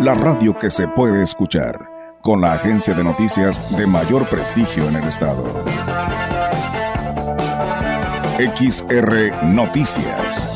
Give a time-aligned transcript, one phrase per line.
[0.00, 1.78] la radio que se puede escuchar,
[2.22, 5.44] con la agencia de noticias de mayor prestigio en el estado.
[8.38, 10.48] XR Noticias.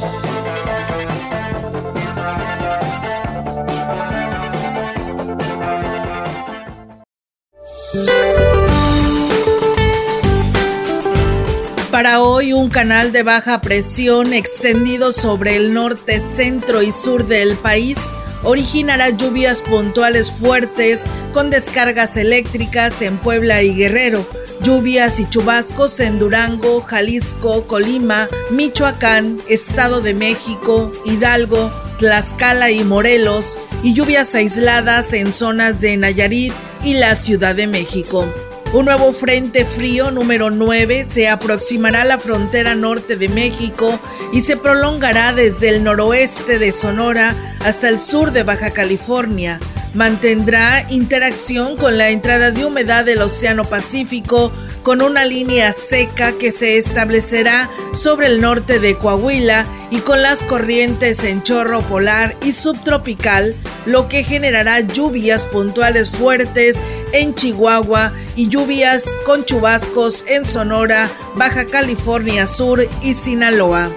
[11.91, 17.57] Para hoy, un canal de baja presión extendido sobre el norte, centro y sur del
[17.57, 17.99] país
[18.45, 24.27] originará lluvias puntuales fuertes con descargas eléctricas en Puebla y Guerrero,
[24.63, 33.59] lluvias y chubascos en Durango, Jalisco, Colima, Michoacán, Estado de México, Hidalgo, Tlaxcala y Morelos,
[33.83, 36.53] y lluvias aisladas en zonas de Nayarit
[36.85, 38.27] y la Ciudad de México.
[38.75, 44.01] Un nuevo frente frío número 9 se aproximará a la frontera norte de México
[44.33, 49.61] y se prolongará desde el noroeste de Sonora hasta el sur de Baja California.
[49.95, 54.53] Mantendrá interacción con la entrada de humedad del Océano Pacífico
[54.83, 60.43] con una línea seca que se establecerá sobre el norte de Coahuila y con las
[60.43, 63.55] corrientes en chorro polar y subtropical,
[63.87, 66.83] lo que generará lluvias puntuales fuertes
[67.15, 73.91] en Chihuahua y lluvias con chubascos en Sonora, Baja California Sur y Sinaloa.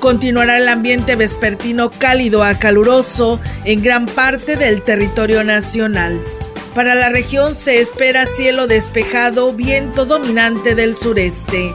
[0.00, 6.20] Continuará el ambiente vespertino cálido a caluroso en gran parte del territorio nacional.
[6.74, 11.72] Para la región se espera cielo despejado, viento dominante del sureste.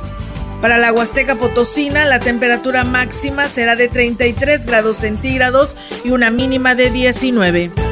[0.61, 6.75] Para la Huasteca Potosina, la temperatura máxima será de 33 grados centígrados y una mínima
[6.75, 7.88] de 19.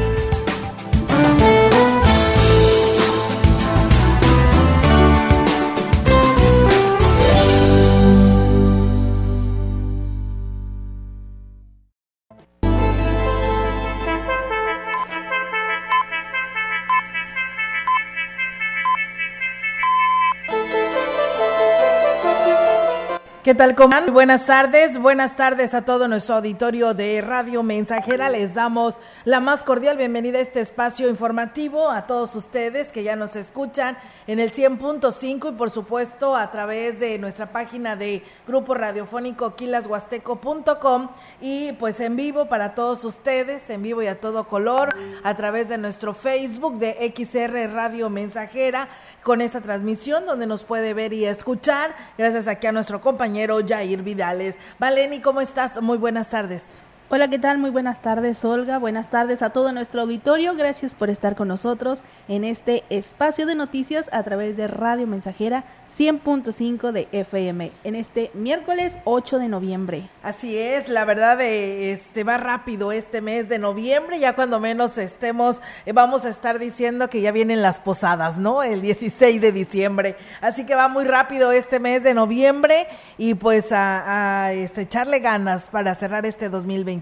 [23.48, 24.12] ¿Qué tal, coman?
[24.12, 28.28] Buenas tardes, buenas tardes a todo nuestro auditorio de Radio Mensajera.
[28.28, 33.16] Les damos la más cordial bienvenida a este espacio informativo, a todos ustedes que ya
[33.16, 33.98] nos escuchan
[34.28, 41.08] en el 100.5 y por supuesto a través de nuestra página de Grupo Radiofónico quilashuasteco.com
[41.40, 44.94] y pues en vivo para todos ustedes, en vivo y a todo color,
[45.24, 48.90] a través de nuestro Facebook de XR Radio Mensajera
[49.24, 51.96] con esta transmisión donde nos puede ver y escuchar.
[52.18, 54.58] Gracias aquí a nuestro compañero Jair Vidales.
[54.80, 55.82] Valeni, ¿cómo estás?
[55.82, 56.64] Muy buenas tardes.
[57.10, 57.58] Hola, ¿qué tal?
[57.58, 58.80] Muy buenas tardes, Olga.
[58.80, 60.56] Buenas tardes a todo nuestro auditorio.
[60.56, 65.64] Gracias por estar con nosotros en este espacio de noticias a través de Radio Mensajera
[65.90, 70.10] 100.5 de FM en este miércoles 8 de noviembre.
[70.22, 74.98] Así es, la verdad eh, este va rápido este mes de noviembre, ya cuando menos
[74.98, 78.64] estemos eh, vamos a estar diciendo que ya vienen las posadas, ¿no?
[78.64, 80.18] El 16 de diciembre.
[80.42, 82.86] Así que va muy rápido este mes de noviembre
[83.18, 86.97] y pues a, este, echarle ganas para cerrar este 2020.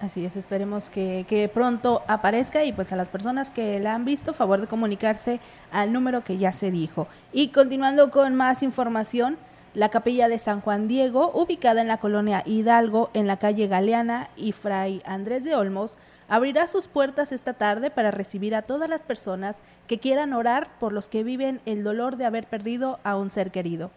[0.00, 4.04] Así es, esperemos que, que, pronto aparezca y pues a las personas que la han
[4.04, 5.40] visto, favor de comunicarse
[5.72, 7.06] al número que ya se dijo.
[7.32, 9.38] Y continuando con más información,
[9.74, 14.28] la capilla de San Juan Diego, ubicada en la colonia Hidalgo, en la calle Galeana
[14.36, 15.96] y Fray Andrés de Olmos,
[16.28, 20.92] abrirá sus puertas esta tarde para recibir a todas las personas que quieran orar por
[20.92, 23.90] los que viven el dolor de haber perdido a un ser querido.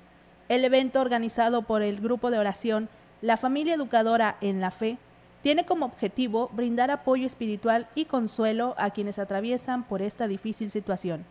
[0.50, 2.90] El evento organizado por el grupo de oración
[3.22, 4.98] La Familia Educadora en la Fe
[5.48, 11.24] tiene como objetivo brindar apoyo espiritual y consuelo a quienes atraviesan por esta difícil situación.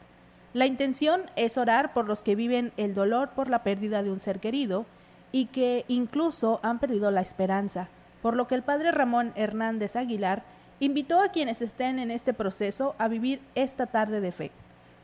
[0.55, 4.19] La intención es orar por los que viven el dolor por la pérdida de un
[4.19, 4.87] ser querido
[5.33, 7.91] y que incluso han perdido la esperanza,
[8.23, 10.45] por lo que el padre Ramón Hernández Aguilar
[10.81, 14.51] invitó a quienes estén en este proceso a vivir esta tarde de fe.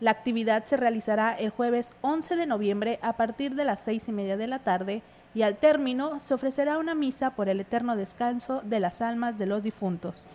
[0.01, 4.13] La actividad se realizará el jueves 11 de noviembre a partir de las seis y
[4.13, 5.03] media de la tarde
[5.35, 9.47] y al término se ofrecerá una misa por el eterno descanso de las almas de
[9.47, 10.29] los difuntos.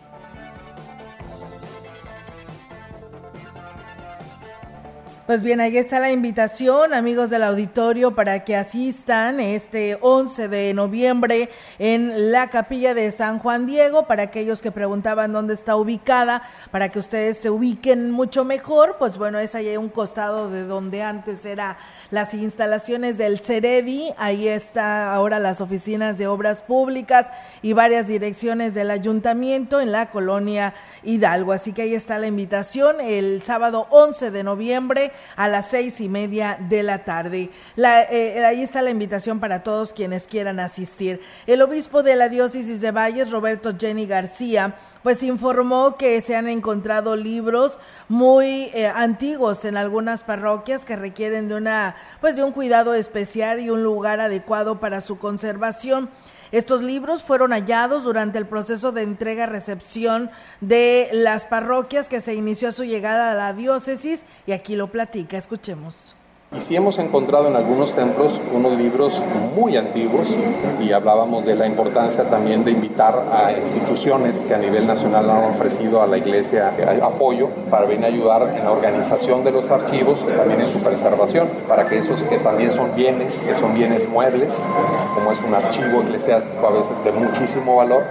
[5.28, 10.72] Pues bien, ahí está la invitación, amigos del auditorio, para que asistan este 11 de
[10.72, 16.44] noviembre en la capilla de San Juan Diego, para aquellos que preguntaban dónde está ubicada,
[16.70, 21.02] para que ustedes se ubiquen mucho mejor, pues bueno, es ahí un costado de donde
[21.02, 21.76] antes era
[22.10, 27.26] las instalaciones del Ceredi, ahí está ahora las oficinas de obras públicas
[27.60, 30.72] y varias direcciones del ayuntamiento en la colonia
[31.02, 31.52] Hidalgo.
[31.52, 36.08] Así que ahí está la invitación el sábado 11 de noviembre a las seis y
[36.08, 37.50] media de la tarde.
[37.76, 41.20] Eh, ahí está la invitación para todos quienes quieran asistir.
[41.46, 46.48] El obispo de la diócesis de Valles, Roberto Jenny García, pues informó que se han
[46.48, 47.78] encontrado libros
[48.08, 53.60] muy eh, antiguos en algunas parroquias que requieren de una pues de un cuidado especial
[53.60, 56.10] y un lugar adecuado para su conservación.
[56.52, 60.30] Estos libros fueron hallados durante el proceso de entrega-recepción
[60.60, 64.88] de las parroquias que se inició a su llegada a la diócesis y aquí lo
[64.88, 66.17] platica, escuchemos.
[66.56, 69.22] Y sí hemos encontrado en algunos templos unos libros
[69.54, 70.34] muy antiguos
[70.80, 75.44] y hablábamos de la importancia también de invitar a instituciones que a nivel nacional han
[75.44, 76.72] ofrecido a la iglesia
[77.02, 80.82] apoyo para venir a ayudar en la organización de los archivos y también en su
[80.82, 84.66] preservación, para que esos que también son bienes, que son bienes muebles,
[85.14, 88.04] como es un archivo eclesiástico a veces de muchísimo valor,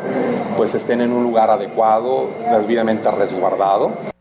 [0.56, 4.17] pues estén en un lugar adecuado, debidamente resguardado.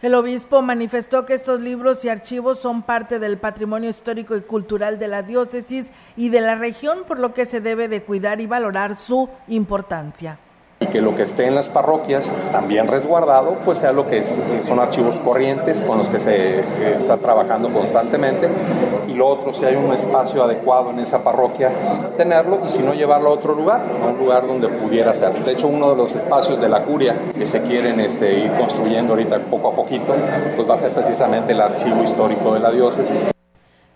[0.00, 4.98] El obispo manifestó que estos libros y archivos son parte del patrimonio histórico y cultural
[4.98, 8.46] de la diócesis y de la región, por lo que se debe de cuidar y
[8.46, 10.38] valorar su importancia
[10.80, 14.78] y que lo que esté en las parroquias también resguardado pues sea lo que son
[14.78, 16.64] archivos corrientes con los que se eh,
[16.98, 18.48] está trabajando constantemente.
[19.08, 21.70] Y lo otro si hay un espacio adecuado en esa parroquia
[22.16, 25.32] tenerlo y si no llevarlo a otro lugar a un lugar donde pudiera ser.
[25.44, 29.14] De hecho uno de los espacios de la curia que se quieren este, ir construyendo
[29.14, 30.14] ahorita poco a poquito
[30.54, 33.26] pues va a ser precisamente el archivo histórico de la diócesis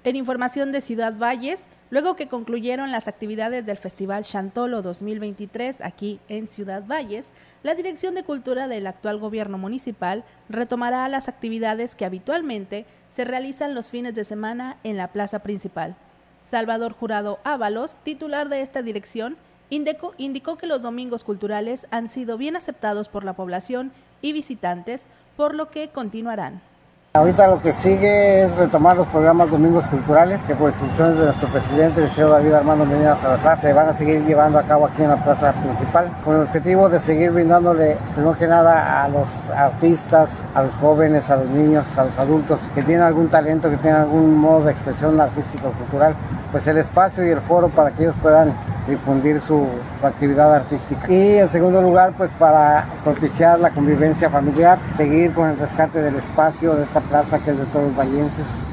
[0.05, 6.19] en información de Ciudad Valles, luego que concluyeron las actividades del Festival Chantolo 2023 aquí
[6.29, 12.05] en Ciudad Valles, la Dirección de Cultura del actual gobierno municipal retomará las actividades que
[12.05, 15.95] habitualmente se realizan los fines de semana en la plaza principal.
[16.43, 19.37] Salvador Jurado Ábalos, titular de esta dirección,
[19.71, 25.07] indicó, indicó que los domingos culturales han sido bien aceptados por la población y visitantes,
[25.37, 26.61] por lo que continuarán.
[27.15, 31.47] Ahorita lo que sigue es retomar los programas Domingos Culturales que por instrucciones de nuestro
[31.51, 35.03] presidente, el señor David Armando Medina Salazar, se van a seguir llevando a cabo aquí
[35.03, 39.51] en la plaza principal con el objetivo de seguir brindándole, primero que nada, a los
[39.51, 43.77] artistas, a los jóvenes, a los niños, a los adultos que tienen algún talento, que
[43.77, 46.15] tienen algún modo de expresión artística o cultural,
[46.51, 48.55] pues el espacio y el foro para que ellos puedan
[48.87, 49.67] difundir su,
[50.03, 51.11] actividad artística.
[51.11, 56.17] Y en segundo lugar, pues para propiciar la convivencia familiar, seguir con el rescate del
[56.17, 58.65] espacio de esta plaza que es de todos los vallenses.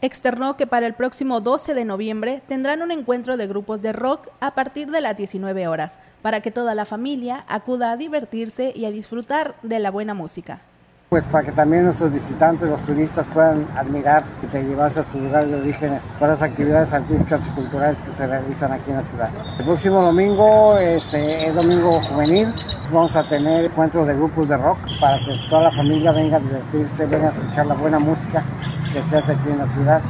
[0.00, 4.28] Externó que para el próximo 12 de noviembre tendrán un encuentro de grupos de rock
[4.40, 8.84] a partir de las 19 horas, para que toda la familia acuda a divertirse y
[8.84, 10.60] a disfrutar de la buena música.
[11.08, 15.22] Pues para que también nuestros visitantes, los turistas puedan admirar y te llevarse a sus
[15.22, 19.02] lugares de orígenes para las actividades artísticas y culturales que se realizan aquí en la
[19.02, 19.30] ciudad.
[19.58, 22.52] El próximo domingo este, es domingo juvenil,
[22.92, 26.40] vamos a tener encuentros de grupos de rock para que toda la familia venga a
[26.40, 28.42] divertirse, venga a escuchar la buena música
[28.92, 30.02] que se hace aquí en la ciudad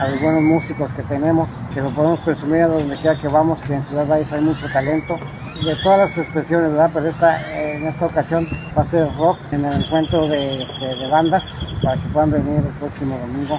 [0.00, 3.58] a los buenos músicos que tenemos, que lo podemos presumir a donde quiera que vamos,
[3.62, 5.16] que en Ciudad Valles hay mucho talento,
[5.64, 6.90] de todas las expresiones, ¿verdad?
[6.92, 11.08] Pero esta, en esta ocasión va a ser rock en el encuentro de, de, de
[11.08, 11.44] bandas
[11.82, 13.58] para que puedan venir el próximo domingo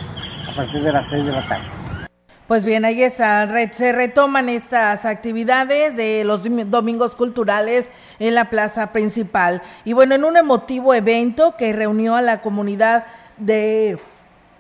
[0.52, 1.64] a partir de las 6 de la tarde.
[2.48, 8.92] Pues bien, ahí está, se retoman estas actividades de los domingos culturales en la plaza
[8.92, 9.62] principal.
[9.86, 13.06] Y bueno, en un emotivo evento que reunió a la comunidad
[13.38, 13.98] de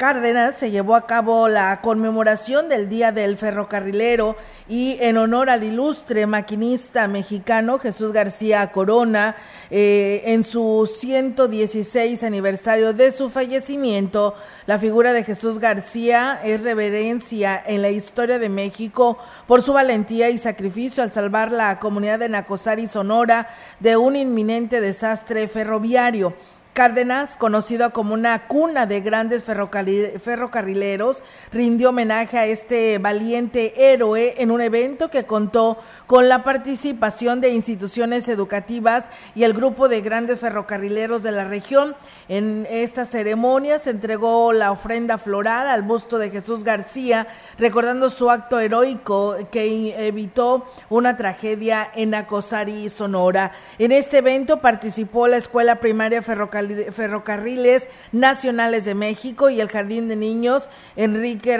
[0.04, 4.36] Cárdenas se llevó a cabo la conmemoración del Día del Ferrocarrilero
[4.68, 9.38] y en honor al ilustre maquinista mexicano Jesús García Corona,
[9.72, 17.64] eh, en su 116 aniversario de su fallecimiento, la figura de Jesús García es reverencia
[17.66, 19.18] en la historia de México
[19.48, 23.48] por su valentía y sacrificio al salvar la comunidad de Nacosari, Sonora,
[23.80, 26.34] de un inminente desastre ferroviario.
[26.74, 34.50] Cárdenas, conocido como una cuna de grandes ferrocarrileros, rindió homenaje a este valiente héroe en
[34.50, 39.06] un evento que contó con la participación de instituciones educativas
[39.36, 41.96] y el grupo de grandes ferrocarrileros de la región.
[42.30, 48.30] En esta ceremonia se entregó la ofrenda floral al busto de Jesús García, recordando su
[48.30, 53.52] acto heroico que evitó una tragedia en Acosari, Sonora.
[53.78, 60.16] En este evento participó la Escuela Primaria Ferrocarriles Nacionales de México y el Jardín de
[60.16, 61.58] Niños Enrique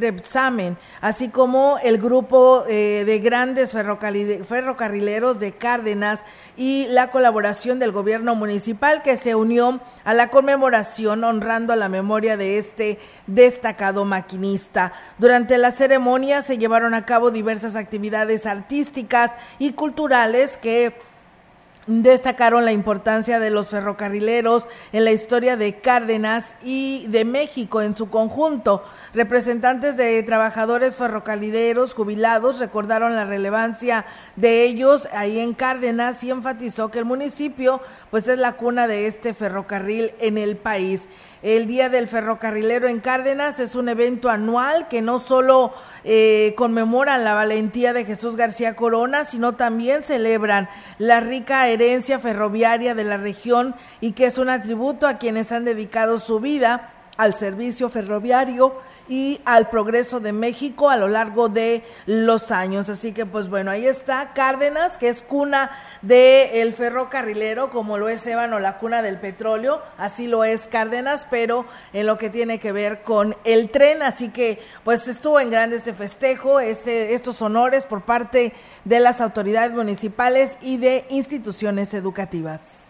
[0.00, 6.24] Repsamen, así como el grupo eh, de grandes ferrocarrileros de Cárdenas
[6.56, 12.36] y la colaboración del gobierno municipal que se unió a la conmemoración honrando la memoria
[12.36, 14.92] de este destacado maquinista.
[15.18, 20.96] Durante la ceremonia se llevaron a cabo diversas actividades artísticas y culturales que
[21.86, 27.94] destacaron la importancia de los ferrocarrileros en la historia de Cárdenas y de México en
[27.94, 28.84] su conjunto.
[29.12, 36.90] Representantes de trabajadores ferrocarrileros jubilados recordaron la relevancia de ellos ahí en Cárdenas y enfatizó
[36.90, 41.08] que el municipio pues es la cuna de este ferrocarril en el país.
[41.44, 47.22] El Día del Ferrocarrilero en Cárdenas es un evento anual que no solo eh, conmemoran
[47.22, 53.18] la valentía de Jesús García Corona, sino también celebran la rica herencia ferroviaria de la
[53.18, 58.74] región y que es un atributo a quienes han dedicado su vida al servicio ferroviario
[59.08, 62.88] y al progreso de México a lo largo de los años.
[62.88, 65.70] Así que pues bueno, ahí está Cárdenas, que es cuna
[66.02, 71.66] del ferrocarrilero, como lo es Ébano, la cuna del petróleo, así lo es Cárdenas, pero
[71.92, 75.76] en lo que tiene que ver con el tren, así que pues estuvo en grande
[75.76, 78.52] este festejo, este, estos honores por parte
[78.84, 82.83] de las autoridades municipales y de instituciones educativas.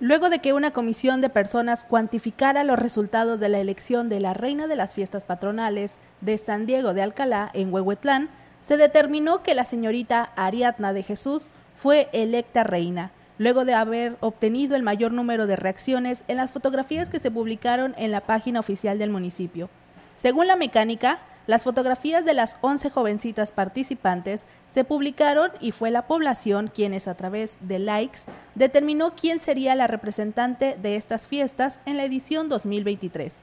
[0.00, 4.34] Luego de que una comisión de personas cuantificara los resultados de la elección de la
[4.34, 8.28] reina de las fiestas patronales de San Diego de Alcalá en Huehuetlán,
[8.60, 14.76] se determinó que la señorita Ariadna de Jesús fue electa reina, luego de haber obtenido
[14.76, 18.98] el mayor número de reacciones en las fotografías que se publicaron en la página oficial
[18.98, 19.70] del municipio.
[20.16, 26.06] Según la mecánica, las fotografías de las 11 jovencitas participantes se publicaron y fue la
[26.06, 28.20] población quienes a través de likes
[28.54, 33.40] determinó quién sería la representante de estas fiestas en la edición 2023.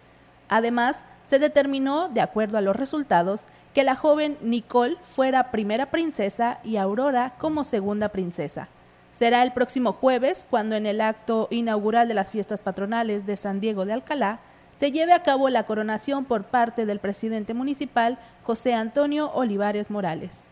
[0.50, 6.60] Además, se determinó, de acuerdo a los resultados, que la joven Nicole fuera primera princesa
[6.64, 8.68] y Aurora como segunda princesa.
[9.12, 13.62] Será el próximo jueves cuando en el acto inaugural de las fiestas patronales de San
[13.62, 14.40] Diego de Alcalá
[14.80, 20.50] se lleve a cabo la coronación por parte del presidente municipal José Antonio Olivares Morales.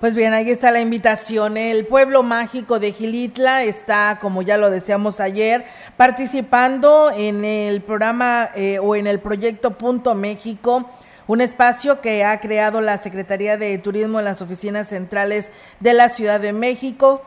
[0.00, 1.56] Pues bien, ahí está la invitación.
[1.56, 5.64] El pueblo mágico de Gilitla está, como ya lo deseamos ayer,
[5.96, 10.88] participando en el programa eh, o en el proyecto Punto México,
[11.26, 16.08] un espacio que ha creado la Secretaría de Turismo en las oficinas centrales de la
[16.08, 17.22] Ciudad de México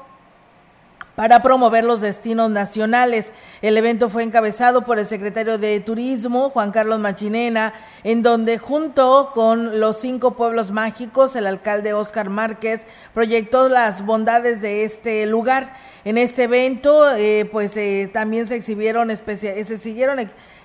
[1.15, 3.33] para promover los destinos nacionales.
[3.61, 9.31] El evento fue encabezado por el secretario de Turismo, Juan Carlos Machinena, en donde junto
[9.33, 12.81] con los cinco pueblos mágicos, el alcalde Oscar Márquez
[13.13, 15.75] proyectó las bondades de este lugar.
[16.05, 20.19] En este evento, eh, pues eh, también se exhibieron, se siguieron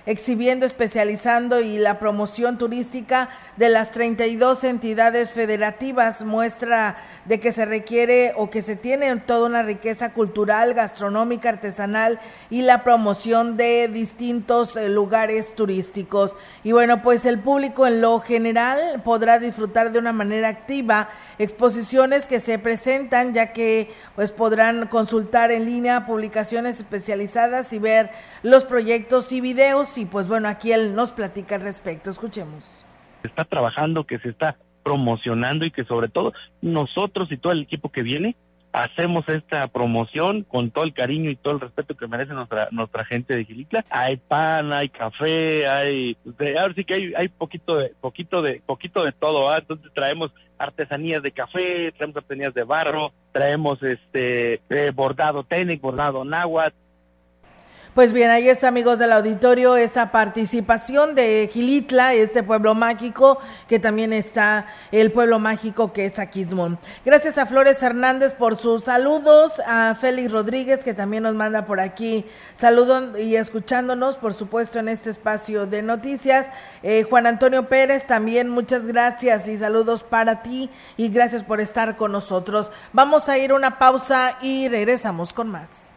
[0.07, 7.65] exhibiendo, especializando y la promoción turística de las 32 entidades federativas, muestra de que se
[7.65, 13.89] requiere o que se tiene toda una riqueza cultural, gastronómica, artesanal y la promoción de
[13.89, 16.37] distintos eh, lugares turísticos.
[16.63, 22.27] Y bueno, pues el público en lo general podrá disfrutar de una manera activa exposiciones
[22.27, 28.09] que se presentan ya que pues podrán consultar en línea publicaciones especializadas y ver
[28.41, 32.09] los proyectos y videos y pues bueno, aquí él nos platica al respecto.
[32.09, 32.85] Escuchemos.
[33.23, 37.91] Está trabajando, que se está promocionando y que sobre todo nosotros y todo el equipo
[37.91, 38.37] que viene
[38.71, 43.05] hacemos esta promoción con todo el cariño y todo el respeto que merece nuestra nuestra
[43.05, 43.85] gente de Gilitla.
[43.89, 46.17] Hay pan, hay café, hay
[46.57, 49.57] ahora sí que hay, hay poquito de poquito de poquito de todo, ¿ah?
[49.57, 56.23] entonces traemos artesanías de café, traemos artesanías de barro, traemos este eh, bordado técnico, bordado
[56.23, 56.75] náhuatl,
[57.97, 63.79] pues bien, ahí está, amigos del auditorio, esta participación de Gilitla, este pueblo mágico, que
[63.79, 66.77] también está el pueblo mágico que es Aquismón.
[67.03, 71.79] Gracias a Flores Hernández por sus saludos, a Félix Rodríguez, que también nos manda por
[71.79, 72.23] aquí
[72.53, 76.45] saludos y escuchándonos, por supuesto, en este espacio de noticias.
[76.83, 81.97] Eh, Juan Antonio Pérez, también muchas gracias y saludos para ti y gracias por estar
[81.97, 82.71] con nosotros.
[82.93, 85.96] Vamos a ir una pausa y regresamos con más.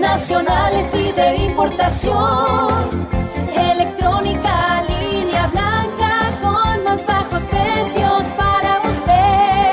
[0.00, 3.08] nacionales y de importación.
[3.54, 9.72] Electrónica, línea blanca con más bajos precios para usted.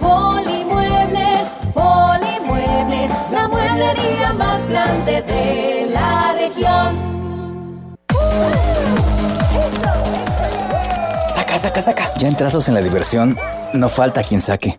[0.00, 7.10] Folimuebles, Folimuebles, la mueblería más grande de la región.
[11.28, 12.12] Saca, saca, saca.
[12.16, 13.38] Ya entrados en la diversión
[13.72, 14.78] no falta quien saque.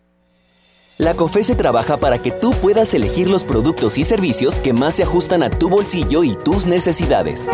[1.01, 5.01] La COFESE trabaja para que tú puedas elegir los productos y servicios que más se
[5.01, 7.49] ajustan a tu bolsillo y tus necesidades.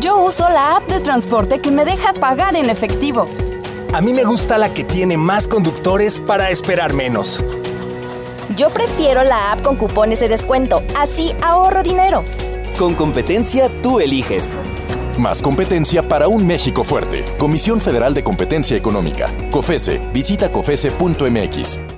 [0.00, 3.28] Yo uso la app de transporte que me deja pagar en efectivo.
[3.92, 7.44] A mí me gusta la que tiene más conductores para esperar menos.
[8.56, 12.24] Yo prefiero la app con cupones de descuento, así ahorro dinero.
[12.78, 14.56] Con competencia tú eliges.
[15.18, 17.26] Más competencia para un México fuerte.
[17.36, 19.30] Comisión Federal de Competencia Económica.
[19.50, 20.00] COFESE.
[20.14, 21.97] Visita COFESE.mx.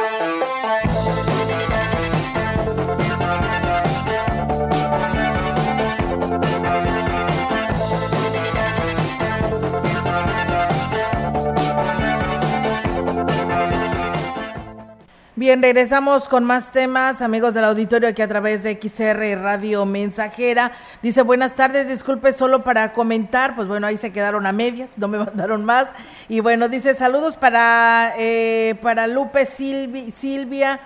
[15.59, 20.71] Regresamos con más temas, amigos del auditorio, aquí a través de XR Radio Mensajera.
[21.01, 25.09] Dice, buenas tardes, disculpe solo para comentar, pues bueno, ahí se quedaron a medias, no
[25.09, 25.89] me mandaron más.
[26.29, 30.79] Y bueno, dice, saludos para, eh, para Lupe Silvia.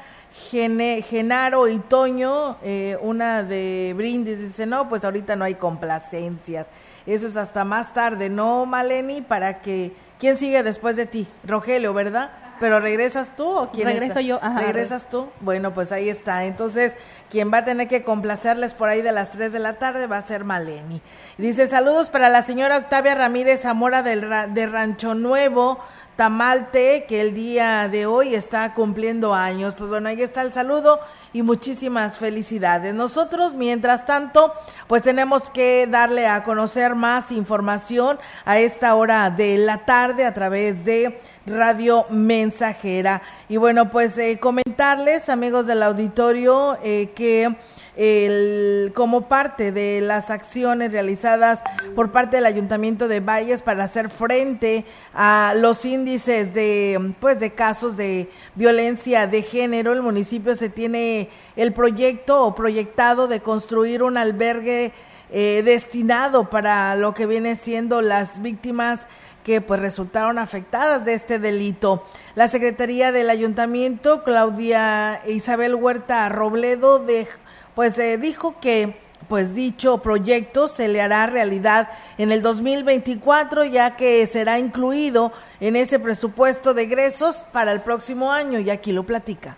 [0.52, 6.66] Genaro y Toño, eh, una de Brindis, dice, no, pues ahorita no hay complacencias.
[7.06, 9.22] Eso es hasta más tarde, ¿no, Maleni?
[9.22, 11.28] Para que, ¿quién sigue después de ti?
[11.44, 12.32] Rogelio, ¿verdad?
[12.60, 14.62] Pero regresas tú o quién Regreso yo, ajá.
[14.62, 15.28] ¿Regresas tú?
[15.42, 16.46] Bueno, pues ahí está.
[16.46, 16.96] Entonces,
[17.30, 20.18] quien va a tener que complacerles por ahí de las 3 de la tarde va
[20.18, 21.02] a ser Maleni.
[21.38, 25.80] Dice, saludos para la señora Octavia Ramírez Zamora del, de Rancho Nuevo,
[26.16, 29.76] Tamalte, que el día de hoy está cumpliendo años.
[29.76, 31.00] Pues bueno, ahí está el saludo
[31.34, 32.94] y muchísimas felicidades.
[32.94, 34.54] Nosotros, mientras tanto,
[34.88, 40.34] pues tenemos que darle a conocer más información a esta hora de la tarde a
[40.34, 43.22] través de Radio Mensajera.
[43.50, 47.56] Y bueno, pues eh, comentarles, amigos del auditorio, eh, que
[47.96, 51.62] el, como parte de las acciones realizadas
[51.96, 57.54] por parte del Ayuntamiento de Valles para hacer frente a los índices de pues de
[57.54, 64.04] casos de violencia de género, el municipio se tiene el proyecto o proyectado de construir
[64.04, 64.92] un albergue
[65.32, 69.08] eh, destinado para lo que viene siendo las víctimas
[69.44, 72.04] que pues resultaron afectadas de este delito.
[72.34, 77.28] La Secretaría del Ayuntamiento, Claudia Isabel Huerta Robledo, de,
[77.76, 83.96] pues eh, dijo que pues dicho proyecto se le hará realidad en el 2024 ya
[83.96, 89.04] que será incluido en ese presupuesto de egresos para el próximo año y aquí lo
[89.04, 89.58] platica.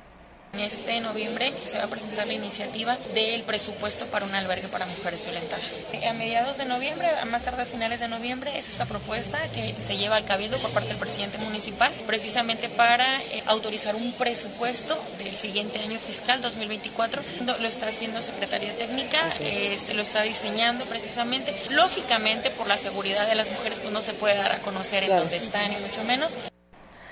[0.60, 5.24] Este noviembre se va a presentar la iniciativa del presupuesto para un albergue para mujeres
[5.24, 5.86] violentadas.
[6.08, 9.76] A mediados de noviembre, a más tarde a finales de noviembre, es esta propuesta que
[9.80, 15.02] se lleva al cabildo por parte del presidente municipal, precisamente para eh, autorizar un presupuesto
[15.20, 17.22] del siguiente año fiscal 2024.
[17.60, 21.56] Lo está haciendo Secretaría Técnica, este, lo está diseñando precisamente.
[21.70, 25.16] Lógicamente, por la seguridad de las mujeres, pues no se puede dar a conocer en
[25.16, 26.34] dónde están, ni mucho menos.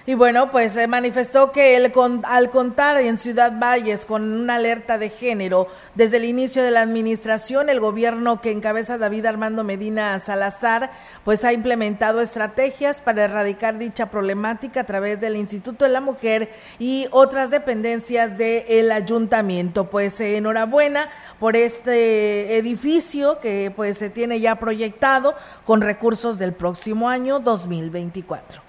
[0.08, 1.92] Y bueno, pues se manifestó que el,
[2.26, 6.84] al contar en Ciudad Valles con una alerta de género desde el inicio de la
[6.84, 10.92] administración, el gobierno que encabeza David Armando Medina Salazar,
[11.24, 16.52] pues ha implementado estrategias para erradicar dicha problemática a través del Instituto de la Mujer
[16.78, 19.90] y otras dependencias del ayuntamiento.
[19.90, 26.54] Pues eh, enhorabuena por este edificio que pues se tiene ya proyectado con recursos del
[26.54, 28.65] próximo año 2024.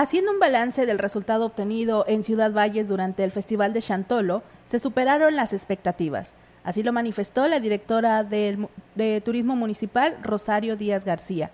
[0.00, 4.78] Haciendo un balance del resultado obtenido en Ciudad Valles durante el Festival de Chantolo, se
[4.78, 6.36] superaron las expectativas.
[6.64, 8.66] Así lo manifestó la directora de,
[9.22, 11.50] Turismo Municipal, Rosario Díaz García.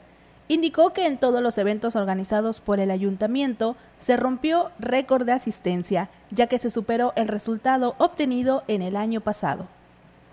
[0.46, 6.08] Indicó que en todos los eventos organizados por el ayuntamiento se rompió récord de asistencia,
[6.30, 9.66] ya que se superó el resultado obtenido en el año pasado.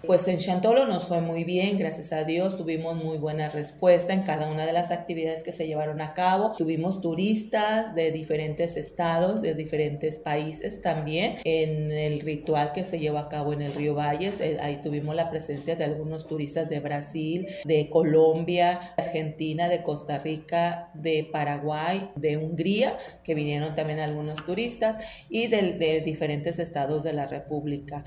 [0.05, 4.23] Pues en Chantolo nos fue muy bien, gracias a Dios, tuvimos muy buena respuesta en
[4.23, 6.51] cada una de las actividades que se llevaron a cabo.
[6.57, 11.37] Tuvimos turistas de diferentes estados, de diferentes países también.
[11.45, 15.15] En el ritual que se llevó a cabo en el Río Valles, eh, ahí tuvimos
[15.15, 22.11] la presencia de algunos turistas de Brasil, de Colombia, Argentina, de Costa Rica, de Paraguay,
[22.17, 28.03] de Hungría, que vinieron también algunos turistas y de, de diferentes estados de la República.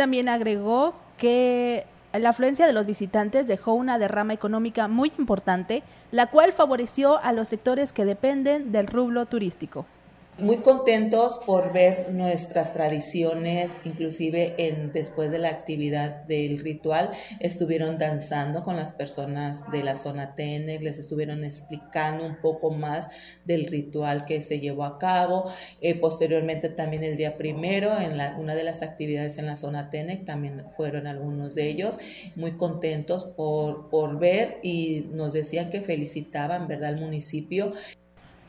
[0.00, 1.84] También agregó que
[2.14, 7.34] la afluencia de los visitantes dejó una derrama económica muy importante, la cual favoreció a
[7.34, 9.84] los sectores que dependen del rublo turístico.
[10.38, 17.98] Muy contentos por ver nuestras tradiciones, inclusive en, después de la actividad del ritual, estuvieron
[17.98, 23.10] danzando con las personas de la zona Tenec, les estuvieron explicando un poco más
[23.44, 25.50] del ritual que se llevó a cabo.
[25.80, 29.90] Eh, posteriormente también el día primero, en la, una de las actividades en la zona
[29.90, 31.98] Tenec, también fueron algunos de ellos
[32.34, 37.72] muy contentos por, por ver y nos decían que felicitaban, ¿verdad?, al municipio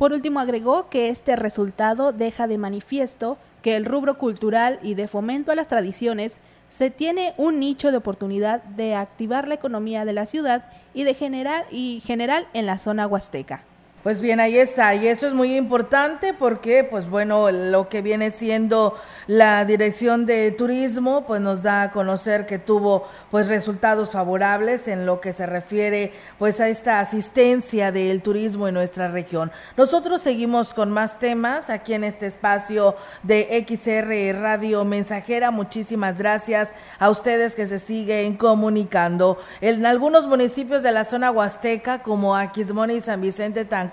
[0.01, 5.07] por último, agregó que este resultado deja de manifiesto que el rubro cultural y de
[5.07, 10.13] fomento a las tradiciones se tiene un nicho de oportunidad de activar la economía de
[10.13, 13.63] la ciudad y de generar y general en la zona huasteca.
[14.03, 18.31] Pues bien, ahí está, y eso es muy importante porque, pues bueno, lo que viene
[18.31, 24.87] siendo la Dirección de Turismo, pues nos da a conocer que tuvo pues resultados favorables
[24.87, 29.51] en lo que se refiere pues a esta asistencia del turismo en nuestra región.
[29.77, 35.51] Nosotros seguimos con más temas aquí en este espacio de XR Radio Mensajera.
[35.51, 39.37] Muchísimas gracias a ustedes que se siguen comunicando.
[39.61, 43.90] En algunos municipios de la zona huasteca, como Aquismón y San Vicente Tan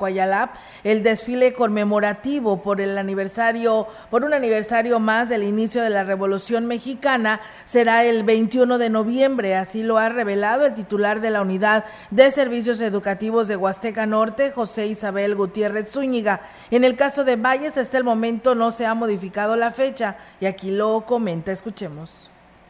[0.84, 6.66] El desfile conmemorativo por el aniversario, por un aniversario más del inicio de la Revolución
[6.66, 11.84] Mexicana será el 21 de noviembre, así lo ha revelado el titular de la Unidad
[12.10, 16.42] de Servicios Educativos de Huasteca Norte, José Isabel Gutiérrez Zúñiga.
[16.70, 20.46] En el caso de Valles, hasta el momento no se ha modificado la fecha y
[20.46, 22.27] aquí lo comenta, escuchemos.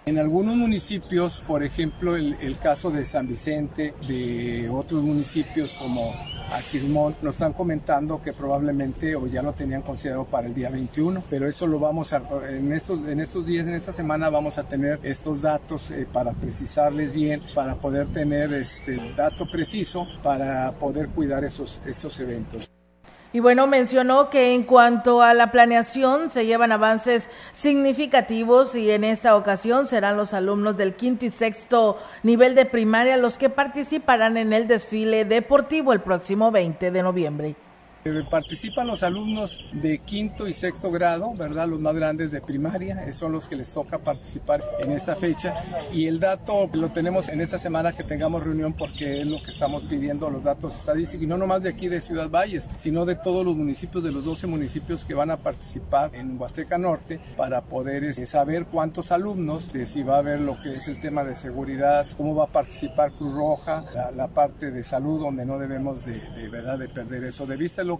[0.09, 6.15] En algunos municipios, por ejemplo, el, caso de San Vicente, de otros municipios como
[6.51, 11.23] Aquismón, nos están comentando que probablemente o ya lo tenían considerado para el día 21,
[11.29, 14.65] pero eso lo vamos a, en estos, en estos días, en esta semana vamos a
[14.65, 21.09] tener estos datos eh, para precisarles bien, para poder tener este dato preciso, para poder
[21.09, 22.71] cuidar esos, esos eventos.
[23.33, 29.05] Y bueno, mencionó que en cuanto a la planeación se llevan avances significativos y en
[29.05, 34.39] esta ocasión serán los alumnos del quinto y sexto nivel de primaria los que participarán
[34.39, 37.68] en el desfile deportivo el próximo 20 de noviembre.
[38.09, 41.69] Eh, participan los alumnos de quinto y sexto grado, ¿verdad?
[41.69, 45.55] Los más grandes de primaria, son los que les toca participar en esta fecha.
[45.93, 49.51] Y el dato lo tenemos en esta semana que tengamos reunión porque es lo que
[49.51, 53.17] estamos pidiendo, los datos estadísticos, y no nomás de aquí de Ciudad Valles, sino de
[53.17, 57.63] todos los municipios, de los 12 municipios que van a participar en Huasteca Norte para
[57.63, 61.25] poder este, saber cuántos alumnos, de si va a haber lo que es el tema
[61.25, 66.05] de seguridad, cómo va a participar Cruz Roja, la, parte de salud, donde no debemos
[66.05, 67.83] de, de, verdad de perder eso de vista.
[67.83, 67.98] Lo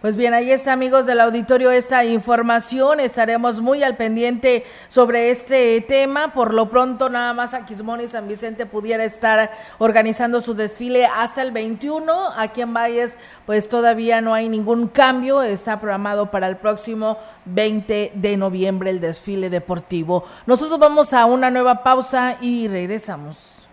[0.00, 3.00] pues bien, ahí está, amigos del auditorio, esta información.
[3.00, 6.32] Estaremos muy al pendiente sobre este tema.
[6.32, 11.42] Por lo pronto, nada más Aquismón y San Vicente pudiera estar organizando su desfile hasta
[11.42, 12.30] el 21.
[12.36, 15.42] Aquí en Valles, pues todavía no hay ningún cambio.
[15.42, 20.24] Está programado para el próximo 20 de noviembre el desfile deportivo.
[20.46, 23.66] Nosotros vamos a una nueva pausa y regresamos.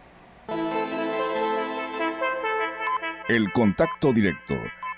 [3.27, 4.55] El contacto directo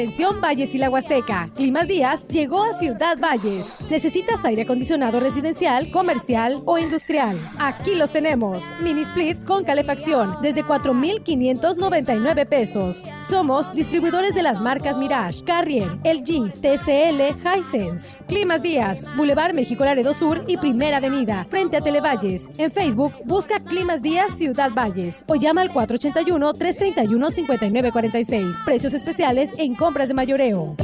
[0.00, 1.50] Atención Valles y la Huasteca.
[1.54, 3.66] Climas Díaz llegó a Ciudad Valles.
[3.90, 7.38] ¿Necesitas aire acondicionado residencial, comercial o industrial?
[7.58, 8.64] Aquí los tenemos.
[8.82, 13.04] Mini split con calefacción desde 4,599 pesos.
[13.28, 18.24] Somos distribuidores de las marcas Mirage, Carrier, LG, TCL, Hisense.
[18.26, 22.48] Climas Díaz, Boulevard México Laredo Sur y Primera Avenida, frente a Televalles.
[22.56, 28.64] En Facebook, busca Climas Díaz Ciudad Valles o llama al 481-331-5946.
[28.64, 30.76] Precios especiales en compras de mayoreo.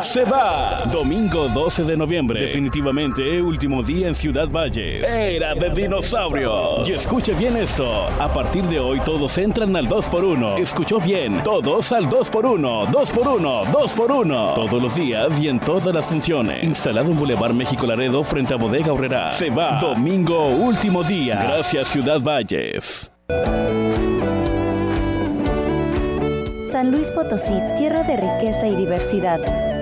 [0.00, 0.84] Se va.
[0.92, 2.40] Domingo 12 de noviembre.
[2.40, 5.12] Definitivamente último día en Ciudad Valles.
[5.12, 6.88] Era de dinosaurios.
[6.88, 8.06] Y escuche bien esto.
[8.20, 10.58] A partir de hoy todos entran al 2x1.
[10.60, 11.42] Escuchó bien.
[11.42, 12.86] Todos al 2x1.
[12.86, 13.64] 2x1.
[13.64, 14.54] 2x1.
[14.54, 16.62] Todos los días y en todas las funciones.
[16.62, 19.30] Instalado en Boulevard México Laredo frente a Bodega Horrera.
[19.30, 19.80] Se va.
[19.80, 21.42] Domingo último día.
[21.42, 23.10] Gracias Ciudad Valles.
[26.70, 29.38] San Luis Potosí, tierra de riqueza y diversidad,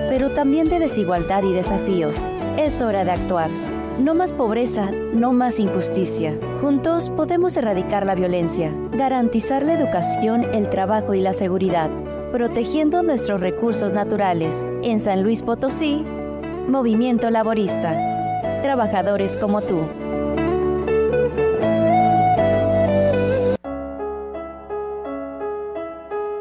[0.07, 2.15] pero también de desigualdad y desafíos.
[2.57, 3.49] Es hora de actuar.
[3.99, 6.37] No más pobreza, no más injusticia.
[6.61, 11.89] Juntos podemos erradicar la violencia, garantizar la educación, el trabajo y la seguridad,
[12.31, 14.63] protegiendo nuestros recursos naturales.
[14.83, 16.05] En San Luis Potosí,
[16.67, 18.61] Movimiento Laborista.
[18.61, 20.04] Trabajadores como tú.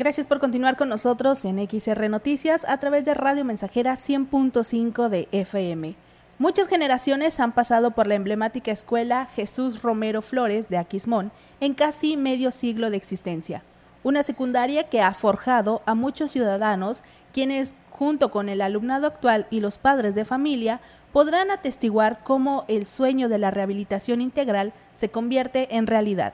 [0.00, 5.28] Gracias por continuar con nosotros en XR Noticias a través de Radio Mensajera 100.5 de
[5.30, 5.94] FM.
[6.38, 12.16] Muchas generaciones han pasado por la emblemática escuela Jesús Romero Flores de Aquismón en casi
[12.16, 13.62] medio siglo de existencia.
[14.02, 17.02] Una secundaria que ha forjado a muchos ciudadanos
[17.34, 20.80] quienes, junto con el alumnado actual y los padres de familia,
[21.12, 26.32] podrán atestiguar cómo el sueño de la rehabilitación integral se convierte en realidad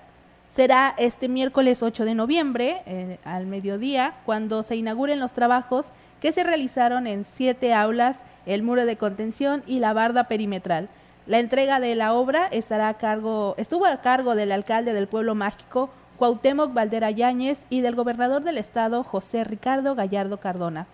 [0.48, 6.32] será este miércoles 8 de noviembre eh, al mediodía cuando se inauguren los trabajos que
[6.32, 10.88] se realizaron en siete aulas, el muro de contención y la barda perimetral.
[11.26, 15.34] La entrega de la obra estará a cargo, estuvo a cargo del alcalde del pueblo
[15.34, 20.86] mágico, Cuauhtémoc Valdera Yáñez, y del gobernador del estado, José Ricardo Gallardo Cardona.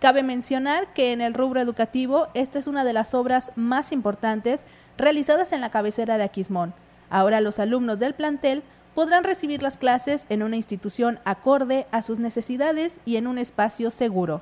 [0.00, 4.64] Cabe mencionar que en el rubro educativo, esta es una de las obras más importantes
[4.96, 6.74] realizadas en la cabecera de Aquismón.
[7.10, 8.62] Ahora los alumnos del plantel
[8.94, 13.90] podrán recibir las clases en una institución acorde a sus necesidades y en un espacio
[13.90, 14.40] seguro.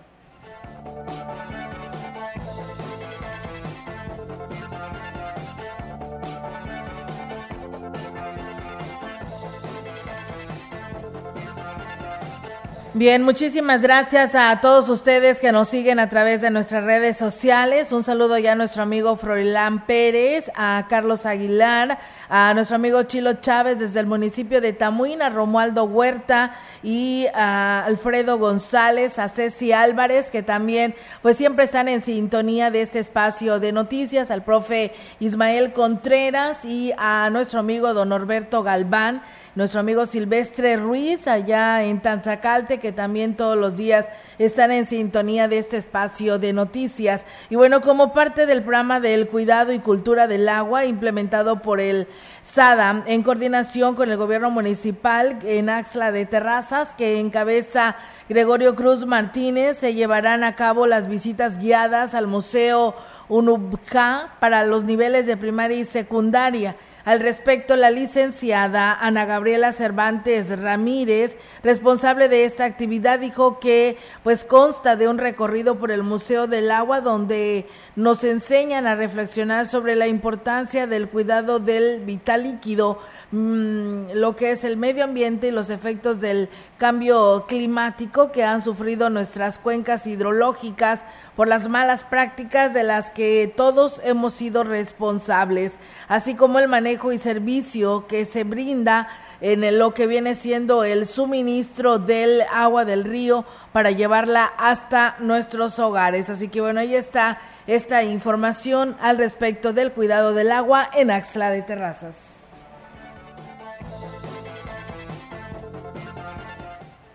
[12.93, 17.93] Bien, muchísimas gracias a todos ustedes que nos siguen a través de nuestras redes sociales.
[17.93, 22.01] Un saludo ya a nuestro amigo Froilán Pérez, a Carlos Aguilar,
[22.33, 27.85] a nuestro amigo Chilo Chávez desde el municipio de Tamuín, a Romualdo Huerta y a
[27.85, 33.59] Alfredo González, a Ceci Álvarez, que también pues siempre están en sintonía de este espacio
[33.59, 39.23] de noticias, al profe Ismael Contreras y a nuestro amigo don Norberto Galván
[39.55, 44.07] nuestro amigo Silvestre Ruiz allá en Tanzacalte, que también todos los días
[44.38, 47.25] están en sintonía de este espacio de noticias.
[47.51, 52.07] Y bueno, como parte del programa del cuidado y cultura del agua implementado por el
[52.43, 57.97] SADA en coordinación con el gobierno municipal en Axla de Terrazas, que encabeza
[58.29, 62.95] Gregorio Cruz Martínez, se llevarán a cabo las visitas guiadas al Museo
[63.29, 66.77] UNUBJA para los niveles de primaria y secundaria.
[67.05, 74.45] Al respecto, la licenciada Ana Gabriela Cervantes Ramírez, responsable de esta actividad, dijo que pues
[74.45, 79.97] consta de un recorrido por el Museo del Agua donde nos enseñan a reflexionar sobre
[79.97, 82.99] la importancia del cuidado del vital líquido
[83.33, 88.61] Mm, lo que es el medio ambiente y los efectos del cambio climático que han
[88.61, 91.05] sufrido nuestras cuencas hidrológicas
[91.37, 95.74] por las malas prácticas de las que todos hemos sido responsables,
[96.09, 99.07] así como el manejo y servicio que se brinda
[99.41, 105.78] en lo que viene siendo el suministro del agua del río para llevarla hasta nuestros
[105.78, 106.31] hogares.
[106.31, 111.51] Así que bueno, ahí está esta información al respecto del cuidado del agua en Axla
[111.51, 112.39] de Terrazas.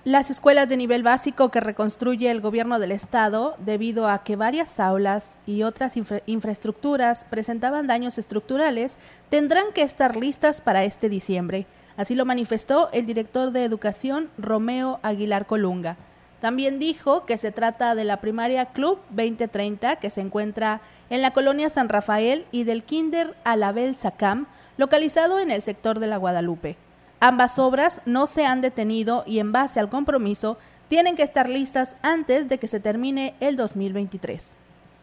[0.06, 4.80] Las escuelas de nivel básico que reconstruye el gobierno del estado, debido a que varias
[4.80, 5.96] aulas y otras
[6.28, 9.00] infraestructuras presentaban daños estructurales,
[9.32, 11.66] tendrán que estar listas para este diciembre.
[11.98, 15.98] Así lo manifestó el director de Educación, Romeo Aguilar Colunga.
[16.40, 21.32] También dijo que se trata de la primaria Club 2030 que se encuentra en la
[21.32, 24.46] colonia San Rafael y del Kinder Alabel Sacam,
[24.78, 26.78] localizado en el sector de la Guadalupe.
[27.28, 30.60] Ambas obras no se han detenido y en base al compromiso
[30.90, 34.56] tienen que estar listas antes de que se termine el 2023.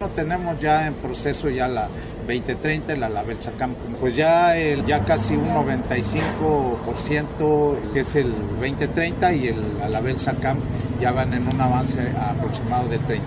[0.08, 1.88] Tenemos ya en proceso ya la
[2.26, 9.32] 2030, la Label Sacam, pues ya, el, ya casi un 95% que es el 2030
[9.34, 9.56] y el
[9.90, 10.58] Label Sacam
[11.02, 13.18] ya van en un avance aproximado del 35-40%.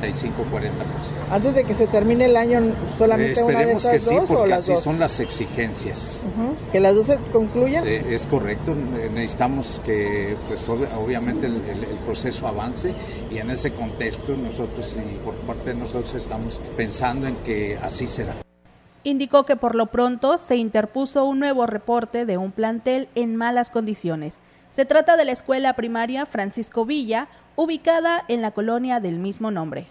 [1.30, 2.62] Antes de que se termine el año,
[2.98, 6.24] solamente una de esas que sí, porque así son las exigencias.
[6.72, 7.86] Que las dos se concluyan.
[7.86, 8.74] Eh, es correcto,
[9.14, 12.94] necesitamos que, pues obviamente el, proceso avance
[13.32, 18.08] y en ese contexto nosotros y por parte de nosotros estamos pensando en que así
[18.08, 18.34] será.
[19.04, 23.70] Indicó que por lo pronto se interpuso un nuevo reporte de un plantel en malas
[23.70, 24.40] condiciones.
[24.72, 29.88] Se trata de la escuela primaria Francisco Villa, ubicada en la colonia del mismo nombre.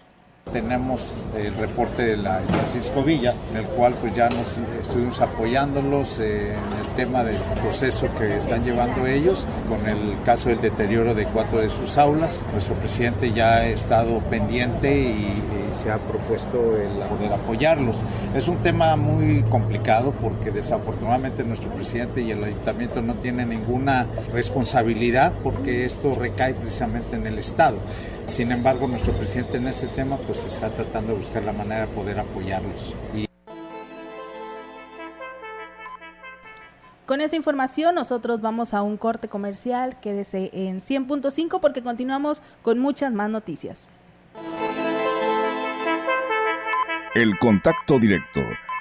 [0.51, 6.19] Tenemos el reporte de la Francisco Villa, en el cual pues ya nos estuvimos apoyándolos
[6.19, 11.25] en el tema del proceso que están llevando ellos, con el caso del deterioro de
[11.25, 12.43] cuatro de sus aulas.
[12.53, 15.33] Nuestro presidente ya ha estado pendiente y,
[15.75, 17.97] se ha propuesto el poder apoyarlos.
[18.33, 24.07] Es un tema muy complicado porque desafortunadamente nuestro presidente y el ayuntamiento no tienen ninguna
[24.31, 27.77] responsabilidad porque esto recae precisamente en el Estado.
[28.25, 31.93] Sin embargo, nuestro presidente en ese tema pues está tratando de buscar la manera de
[31.93, 32.95] poder apoyarlos.
[37.05, 42.79] Con esa información nosotros vamos a un corte comercial, quédese en 100.5 porque continuamos con
[42.79, 43.89] muchas más noticias.
[47.13, 48.41] El contacto directo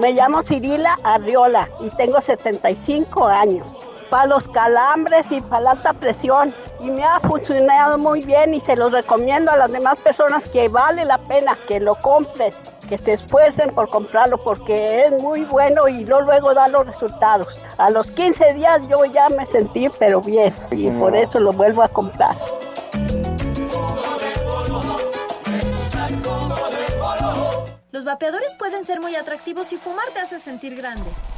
[0.00, 3.66] Me llamo Cirila Arriola y tengo 75 años
[4.10, 6.54] para los calambres y para la alta presión.
[6.80, 10.68] Y me ha funcionado muy bien y se los recomiendo a las demás personas que
[10.68, 12.52] vale la pena que lo compren,
[12.88, 17.48] que se esfuercen por comprarlo porque es muy bueno y luego da los resultados.
[17.78, 21.82] A los 15 días yo ya me sentí pero bien y por eso lo vuelvo
[21.82, 22.36] a comprar.
[27.90, 31.10] Los vapeadores pueden ser muy atractivos y fumar te hace sentir grande.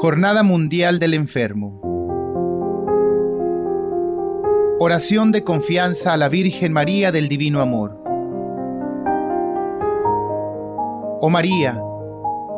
[0.00, 1.78] Jornada Mundial del Enfermo.
[4.78, 8.02] Oración de confianza a la Virgen María del Divino Amor.
[11.20, 11.78] Oh María,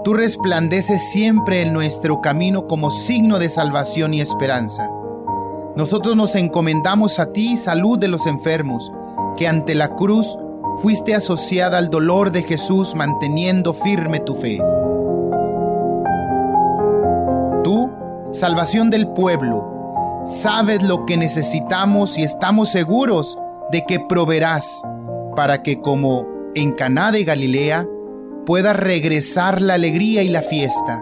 [0.05, 4.88] tú resplandeces siempre en nuestro camino como signo de salvación y esperanza.
[5.74, 8.93] Nosotros nos encomendamos a ti, salud de los enfermos,
[9.36, 10.38] que ante la cruz
[10.76, 14.61] fuiste asociada al dolor de Jesús manteniendo firme tu fe.
[18.43, 23.38] Salvación del pueblo, sabes lo que necesitamos y estamos seguros
[23.70, 24.82] de que proveerás
[25.36, 26.26] para que como
[26.57, 27.86] en Caná de Galilea
[28.45, 31.01] pueda regresar la alegría y la fiesta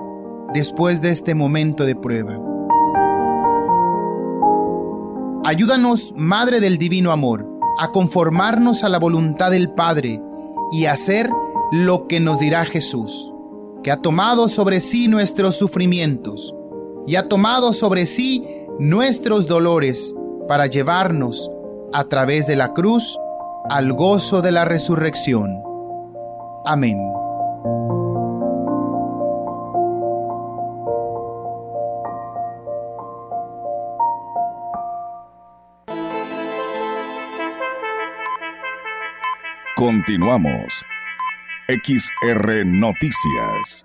[0.53, 2.39] después de este momento de prueba.
[5.47, 10.21] Ayúdanos, Madre del Divino Amor, a conformarnos a la voluntad del Padre
[10.73, 11.31] y hacer
[11.73, 13.33] lo que nos dirá Jesús,
[13.83, 16.55] que ha tomado sobre sí nuestros sufrimientos
[17.07, 18.47] y ha tomado sobre sí
[18.79, 20.15] nuestros dolores
[20.49, 21.51] para llevarnos
[21.93, 23.19] a través de la cruz
[23.69, 25.63] al gozo de la resurrección.
[26.65, 26.99] Amén.
[39.81, 40.85] Continuamos.
[41.69, 43.83] XR Noticias.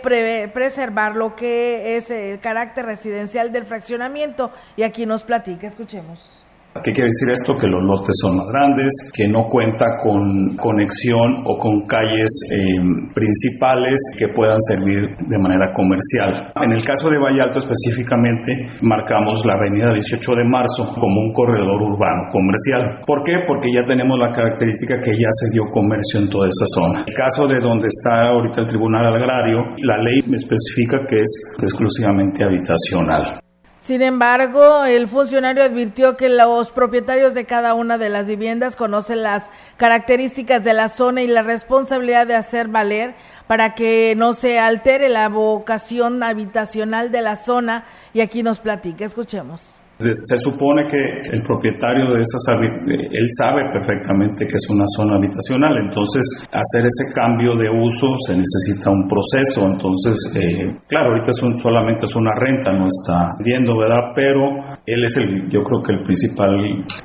[0.55, 4.53] preservar lo que es el carácter residencial del fraccionamiento.
[4.77, 6.46] Y aquí nos platica, escuchemos.
[6.83, 7.57] ¿Qué quiere decir esto?
[7.59, 12.81] Que los lotes son más grandes, que no cuenta con conexión o con calles eh,
[13.15, 16.53] principales que puedan servir de manera comercial.
[16.57, 21.33] En el caso de Valle Alto específicamente, marcamos la avenida 18 de marzo como un
[21.33, 23.01] corredor urbano comercial.
[23.07, 23.45] ¿Por qué?
[23.47, 27.05] Porque ya tenemos la característica que ya se dio comercio en toda esa zona.
[27.07, 32.45] El caso de donde está ahorita el Tribunal Agrario, la ley especifica que es exclusivamente
[32.45, 33.46] habitacional.
[33.81, 39.23] Sin embargo, el funcionario advirtió que los propietarios de cada una de las viviendas conocen
[39.23, 39.45] las
[39.77, 43.15] características de la zona y la responsabilidad de hacer valer
[43.47, 47.85] para que no se altere la vocación habitacional de la zona.
[48.13, 49.76] Y aquí nos platica, escuchemos.
[49.99, 51.01] Se supone que
[51.33, 56.21] el propietario de esas, él sabe perfectamente que es una zona habitacional, entonces
[56.53, 62.05] hacer ese cambio de uso se necesita un proceso, entonces, eh, claro, ahorita es solamente
[62.05, 64.13] es una renta, no está viendo, ¿verdad?
[64.15, 66.53] Pero él es el, yo creo que el principal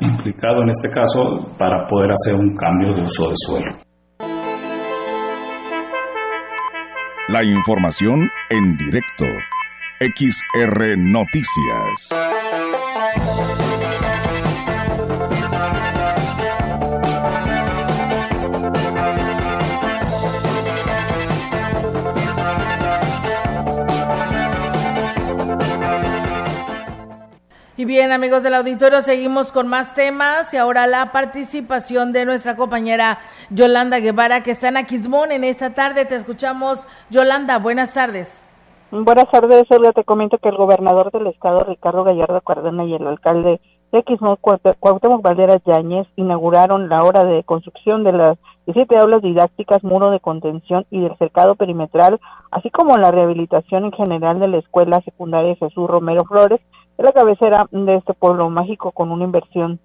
[0.02, 3.92] implicado en este caso para poder hacer un cambio de uso de suelo.
[7.30, 9.26] La información en directo.
[10.02, 12.10] XR Noticias.
[27.78, 32.56] Y bien, amigos del auditorio, seguimos con más temas y ahora la participación de nuestra
[32.56, 33.20] compañera
[33.52, 36.06] Yolanda Guevara, que está en Aquismón en esta tarde.
[36.06, 37.60] Te escuchamos, Yolanda.
[37.60, 38.51] Buenas tardes.
[38.94, 39.94] Buenas tardes, Olga.
[39.94, 44.36] Te comento que el gobernador del estado, Ricardo Gallardo Cardona, y el alcalde de Aquismón,
[44.42, 50.20] Cuauhtémoc Valderas Yáñez, inauguraron la obra de construcción de las 17 aulas didácticas, muro de
[50.20, 52.20] contención y del cercado perimetral,
[52.52, 56.60] así como la rehabilitación en general de la Escuela Secundaria Jesús Romero Flores,
[56.98, 59.80] de la cabecera de este pueblo mágico con una inversión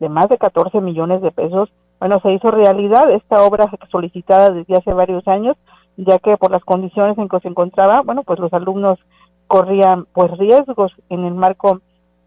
[0.00, 1.68] de más de 14 millones de pesos.
[2.00, 5.58] Bueno, se hizo realidad esta obra solicitada desde hace varios años
[5.96, 8.98] ya que por las condiciones en que se encontraba, bueno, pues los alumnos
[9.46, 11.80] corrían pues riesgos en el marco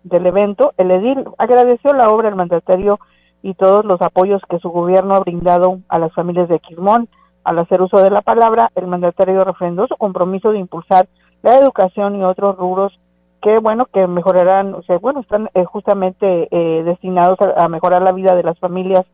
[0.04, 0.74] del evento.
[0.78, 3.00] El edil agradeció la obra al mandatario
[3.42, 7.08] y todos los apoyos que su gobierno ha brindado a las familias de Quismón.
[7.44, 11.08] Al hacer uso de la palabra, el mandatario refrendó su compromiso de impulsar
[11.42, 13.00] la educación y otros rubros
[13.42, 18.12] que, bueno, que mejorarán, o sea, bueno, están eh, justamente eh, destinados a, mejorar la
[18.12, 19.06] vida de las familias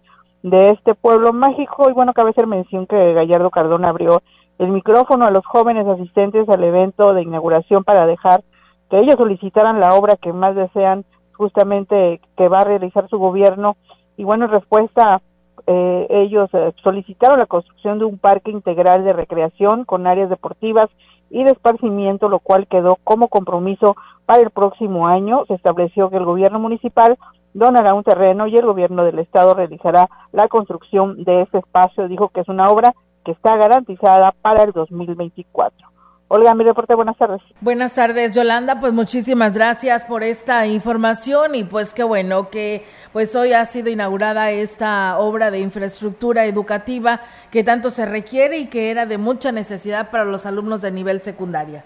[0.41, 1.89] de este pueblo mágico.
[1.89, 4.24] Y bueno, cabe hacer mención que Gallardo Cardona abrió
[4.60, 8.43] el micrófono a los jóvenes asistentes al evento de inauguración para dejar
[8.89, 13.76] que ellos solicitaran la obra que más desean justamente que va a realizar su gobierno
[14.18, 15.22] y bueno en respuesta
[15.68, 20.89] eh, ellos eh, solicitaron la construcción de un parque integral de recreación con áreas deportivas
[21.30, 23.95] y de esparcimiento, lo cual quedó como compromiso
[24.26, 25.43] para el próximo año.
[25.47, 27.18] Se estableció que el gobierno municipal
[27.53, 32.08] donará un terreno y el gobierno del estado realizará la construcción de ese espacio.
[32.08, 32.93] Dijo que es una obra
[33.26, 35.89] que está garantizada para el 2024.
[36.28, 37.41] Olga, mi reporte, buenas tardes.
[37.61, 43.36] Buenas tardes, Yolanda, pues muchísimas gracias por esta información y pues qué bueno que pues
[43.36, 47.19] hoy ha sido inaugurada esta obra de infraestructura educativa
[47.51, 51.21] que tanto se requiere y que era de mucha necesidad para los alumnos de nivel
[51.21, 51.86] secundaria.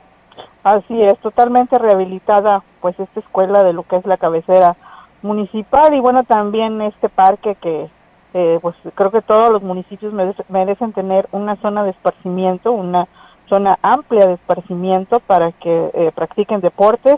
[0.64, 4.78] Así es, totalmente rehabilitada pues esta escuela de lo que es la cabecera
[5.22, 7.90] municipal y bueno también este parque que
[8.34, 10.14] eh, pues creo que todos los municipios
[10.50, 13.08] merecen tener una zona de esparcimiento, una
[13.50, 17.16] zona amplia de esparcimiento para que eh, practiquen deportes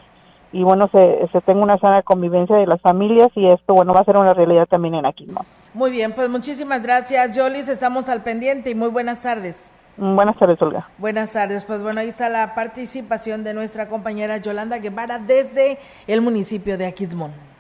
[0.53, 4.01] y bueno, se, se tenga una sana convivencia de las familias y esto, bueno, va
[4.01, 5.45] a ser una realidad también en Aquismón.
[5.73, 9.61] Muy bien, pues muchísimas gracias, Jolis, estamos al pendiente y muy buenas tardes.
[9.97, 10.89] Mm, buenas tardes, Olga.
[10.97, 11.65] Buenas tardes.
[11.65, 16.87] Pues bueno, ahí está la participación de nuestra compañera Yolanda Guevara desde el municipio de
[16.87, 17.50] Aquismón.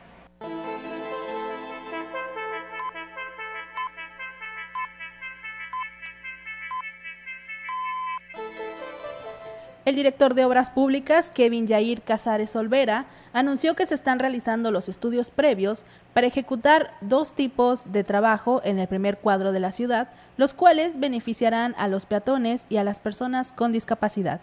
[9.83, 14.87] El director de Obras Públicas, Kevin Yair Casares Olvera, anunció que se están realizando los
[14.87, 20.09] estudios previos para ejecutar dos tipos de trabajo en el primer cuadro de la ciudad,
[20.37, 24.39] los cuales beneficiarán a los peatones y a las personas con discapacidad.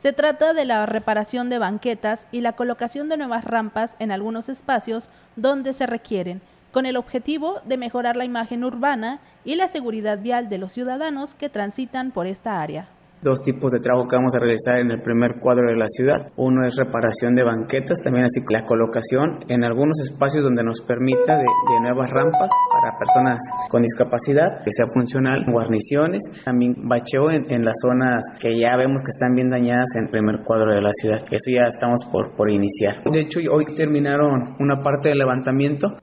[0.00, 4.48] Se trata de la reparación de banquetas y la colocación de nuevas rampas en algunos
[4.48, 6.40] espacios donde se requieren,
[6.72, 11.34] con el objetivo de mejorar la imagen urbana y la seguridad vial de los ciudadanos
[11.34, 12.88] que transitan por esta área
[13.22, 16.32] dos tipos de trabajo que vamos a realizar en el primer cuadro de la ciudad.
[16.36, 21.36] Uno es reparación de banquetas, también así la colocación en algunos espacios donde nos permita
[21.36, 21.44] de,
[21.82, 28.22] nuevas rampas para personas con discapacidad, que sea funcional, guarniciones, también bacheo en, las zonas
[28.40, 31.18] que ya vemos que están bien dañadas en el primer cuadro de la ciudad.
[31.30, 33.02] Eso ya estamos por, por iniciar.
[33.04, 35.98] De hecho, hoy terminaron una parte del levantamiento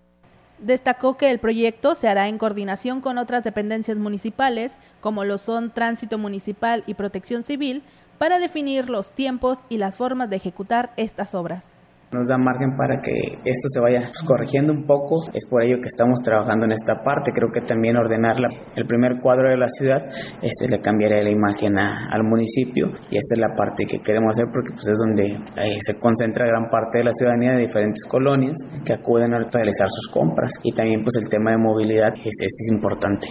[0.66, 5.70] Destacó que el proyecto se hará en coordinación con otras dependencias municipales, como lo son
[5.70, 7.84] Tránsito Municipal y Protección Civil,
[8.18, 13.01] para definir los tiempos y las formas de ejecutar estas obras nos da margen para
[13.01, 13.12] que
[13.43, 15.16] esto se vaya pues, corrigiendo un poco.
[15.34, 17.32] Es por ello que estamos trabajando en esta parte.
[17.32, 18.36] Creo que también ordenar
[18.76, 20.03] el primer cuadro de la ciudad
[20.41, 24.45] este le cambiaría la imagen al municipio y esta es la parte que queremos hacer
[24.51, 28.58] porque pues, es donde eh, se concentra gran parte de la ciudadanía de diferentes colonias
[28.86, 32.70] que acuden a realizar sus compras y también pues el tema de movilidad es, es
[32.72, 33.28] importante.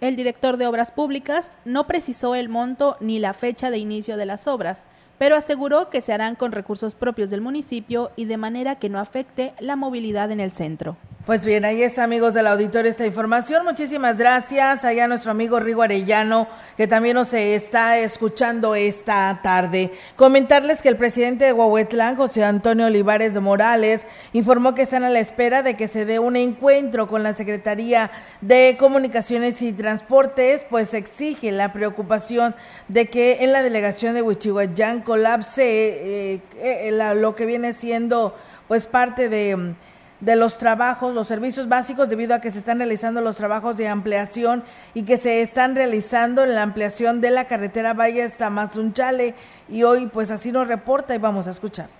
[0.00, 4.26] El director de Obras Públicas no precisó el monto ni la fecha de inicio de
[4.26, 4.86] las obras,
[5.18, 8.98] pero aseguró que se harán con recursos propios del municipio y de manera que no
[8.98, 10.96] afecte la movilidad en el centro.
[11.28, 13.62] Pues bien, ahí está, amigos del auditorio, esta información.
[13.62, 14.82] Muchísimas gracias.
[14.82, 19.92] Allá nuestro amigo Rigo Arellano, que también nos está escuchando esta tarde.
[20.16, 25.20] Comentarles que el presidente de Huahuetlán, José Antonio Olivares Morales, informó que están a la
[25.20, 28.10] espera de que se dé un encuentro con la Secretaría
[28.40, 32.54] de Comunicaciones y Transportes, pues exige la preocupación
[32.88, 38.34] de que en la delegación de Huichihuayán colapse eh, eh, lo que viene siendo
[38.66, 39.74] pues parte de
[40.20, 43.88] de los trabajos, los servicios básicos, debido a que se están realizando los trabajos de
[43.88, 44.64] ampliación
[44.94, 49.34] y que se están realizando en la ampliación de la carretera Valle hasta Mazunchale.
[49.68, 51.97] Y hoy, pues así nos reporta y vamos a escuchar.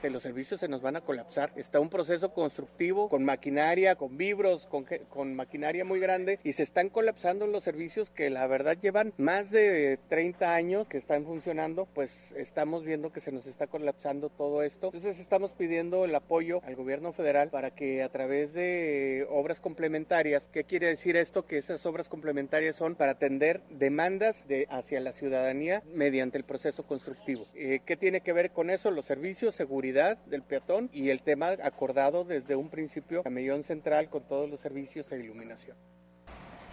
[0.00, 1.52] Que los servicios se nos van a colapsar.
[1.56, 6.88] Está un proceso constructivo con maquinaria, con vibros, con, maquinaria muy grande y se están
[6.88, 12.32] colapsando los servicios que la verdad llevan más de 30 años que están funcionando, pues
[12.32, 14.86] estamos viendo que se nos está colapsando todo esto.
[14.86, 20.48] Entonces estamos pidiendo el apoyo al gobierno federal para que a través de obras complementarias,
[20.50, 21.44] ¿qué quiere decir esto?
[21.46, 26.84] Que esas obras complementarias son para atender demandas de, hacia la ciudadanía mediante el proceso
[26.84, 27.46] constructivo.
[27.54, 28.90] Eh, ¿Qué tiene que ver con eso?
[28.90, 34.22] Los servicios, seguridad del peatón y el tema acordado desde un principio, camellón central con
[34.22, 35.76] todos los servicios e iluminación.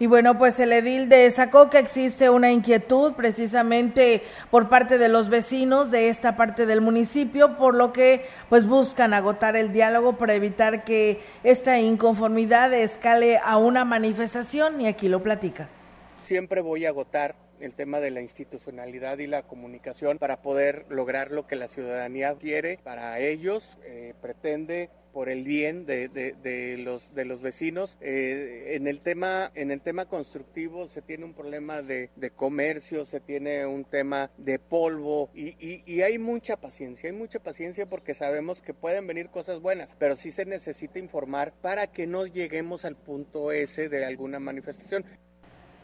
[0.00, 5.28] Y bueno, pues el edil sacó que existe una inquietud precisamente por parte de los
[5.28, 10.34] vecinos de esta parte del municipio, por lo que pues buscan agotar el diálogo para
[10.34, 15.68] evitar que esta inconformidad escale a una manifestación y aquí lo platica.
[16.20, 21.30] Siempre voy a agotar el tema de la institucionalidad y la comunicación para poder lograr
[21.30, 27.12] lo que la ciudadanía quiere para ellos, eh, pretende por el bien de, de, los,
[27.14, 27.96] de los vecinos.
[28.00, 33.18] Eh, en, el tema, en el tema constructivo se tiene un problema de, comercio, se
[33.18, 38.60] tiene un tema de polvo y, y, hay mucha paciencia, hay mucha paciencia porque sabemos
[38.60, 42.94] que pueden venir cosas buenas, pero sí se necesita informar para que no lleguemos al
[42.96, 45.04] punto ese de alguna manifestación.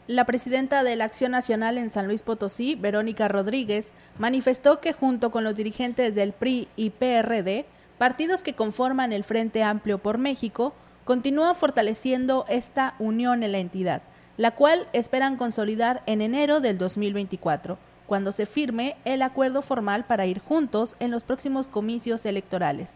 [0.07, 5.31] La presidenta de la Acción Nacional en San Luis Potosí, Verónica Rodríguez, manifestó que junto
[5.31, 7.65] con los dirigentes del PRI y PRD,
[7.97, 10.75] partidos que conforman el Frente Amplio por México,
[11.05, 14.03] continúan fortaleciendo esta unión en la entidad,
[14.37, 20.27] la cual esperan consolidar en enero del 2024, cuando se firme el acuerdo formal para
[20.27, 22.93] ir juntos en los próximos comicios electorales.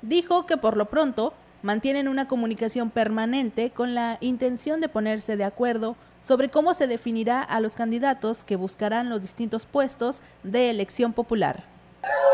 [0.00, 5.44] Dijo que por lo pronto mantienen una comunicación permanente con la intención de ponerse de
[5.44, 11.12] acuerdo sobre cómo se definirá a los candidatos que buscarán los distintos puestos de elección
[11.12, 11.64] popular.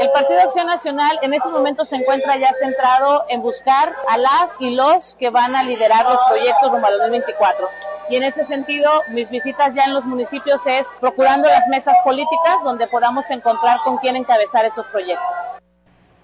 [0.01, 4.53] El Partido Acción Nacional en estos momentos se encuentra ya centrado en buscar a las
[4.61, 7.69] y los que van a liderar los proyectos rumbo al 2024.
[8.09, 12.63] Y en ese sentido, mis visitas ya en los municipios es procurando las mesas políticas
[12.65, 15.27] donde podamos encontrar con quién encabezar esos proyectos.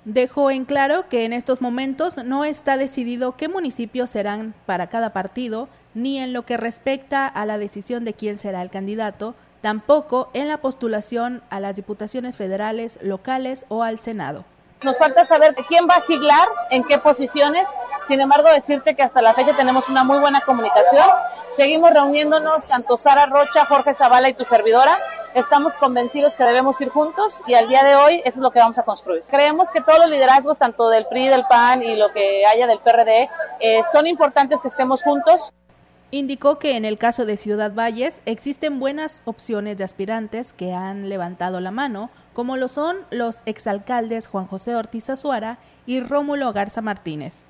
[0.04, 5.14] Dejó en claro que en estos momentos no está decidido qué municipios serán para cada
[5.14, 10.28] partido, ni en lo que respecta a la decisión de quién será el candidato, tampoco
[10.34, 14.44] en la postulación a las diputaciones federales, locales o al Senado.
[14.82, 17.66] Nos falta saber quién va a siglar, en qué posiciones.
[18.06, 21.08] Sin embargo, decirte que hasta la fecha tenemos una muy buena comunicación.
[21.56, 24.98] Seguimos reuniéndonos, tanto Sara Rocha, Jorge Zavala y tu servidora.
[25.34, 28.60] Estamos convencidos que debemos ir juntos y al día de hoy eso es lo que
[28.60, 29.20] vamos a construir.
[29.28, 32.78] Creemos que todos los liderazgos, tanto del PRI, del PAN y lo que haya del
[32.78, 33.28] PRD,
[33.58, 35.52] eh, son importantes que estemos juntos.
[36.12, 41.08] Indicó que en el caso de Ciudad Valles existen buenas opciones de aspirantes que han
[41.08, 46.80] levantado la mano, como lo son los exalcaldes Juan José Ortiz Azuara y Rómulo Garza
[46.80, 47.44] Martínez.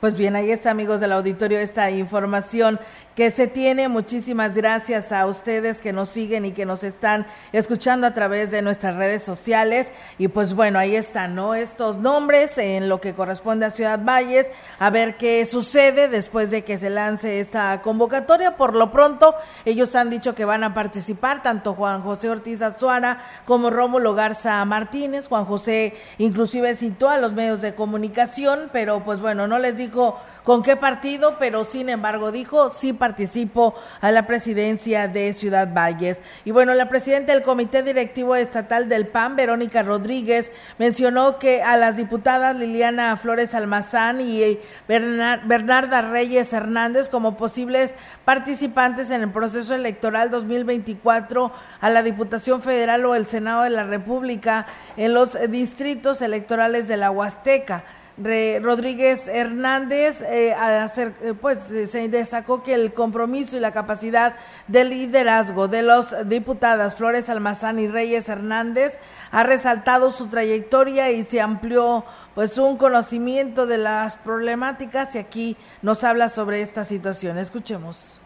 [0.00, 2.78] Pues bien, ahí está, amigos del auditorio, esta información
[3.16, 3.88] que se tiene.
[3.88, 8.60] Muchísimas gracias a ustedes que nos siguen y que nos están escuchando a través de
[8.60, 9.90] nuestras redes sociales.
[10.18, 11.54] Y pues bueno, ahí están, ¿no?
[11.54, 14.48] Estos nombres en lo que corresponde a Ciudad Valles,
[14.78, 18.58] a ver qué sucede después de que se lance esta convocatoria.
[18.58, 23.24] Por lo pronto, ellos han dicho que van a participar, tanto Juan José Ortiz Azuara
[23.46, 25.26] como Rómulo Garza Martínez.
[25.26, 30.20] Juan José inclusive citó a los medios de comunicación, pero pues bueno, no les dijo
[30.46, 36.18] con qué partido, pero sin embargo dijo, sí participo a la presidencia de Ciudad Valles.
[36.44, 41.76] Y bueno, la presidenta del Comité Directivo Estatal del PAN, Verónica Rodríguez, mencionó que a
[41.76, 49.74] las diputadas Liliana Flores Almazán y Bernarda Reyes Hernández como posibles participantes en el proceso
[49.74, 56.22] electoral 2024 a la Diputación Federal o el Senado de la República en los distritos
[56.22, 57.82] electorales de la Huasteca.
[58.18, 64.36] Rodríguez Hernández eh, eh, pues eh, se destacó que el compromiso y la capacidad
[64.68, 68.98] de liderazgo de los diputadas Flores Almazán y Reyes Hernández
[69.30, 75.56] ha resaltado su trayectoria y se amplió pues un conocimiento de las problemáticas y aquí
[75.82, 77.36] nos habla sobre esta situación.
[77.36, 78.20] Escuchemos.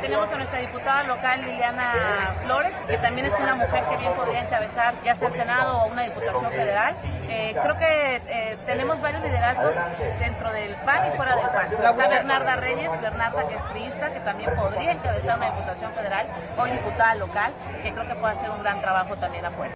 [0.00, 1.92] Tenemos a nuestra diputada local Liliana
[2.42, 5.92] Flores, que también es una mujer que bien podría encabezar ya sea el Senado o
[5.92, 6.94] una diputación federal.
[7.28, 9.74] Eh, creo que eh, tenemos varios liderazgos
[10.18, 11.66] dentro del PAN y fuera del PAN.
[11.72, 16.26] Está Bernarda Reyes, Bernarda que es priista, que también podría encabezar una diputación federal,
[16.58, 17.52] hoy diputada local,
[17.82, 19.74] que creo que puede hacer un gran trabajo también afuera.